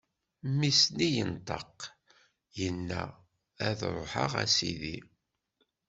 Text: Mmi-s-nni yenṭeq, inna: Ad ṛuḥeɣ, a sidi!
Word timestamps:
Mmi-s-nni 0.49 1.09
yenṭeq, 1.15 1.75
inna: 2.67 3.03
Ad 3.67 3.79
ṛuḥeɣ, 3.95 4.31
a 4.43 4.45
sidi! 4.55 4.97